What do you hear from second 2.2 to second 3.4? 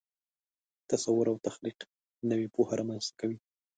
نوې پوهه رامنځته کوي.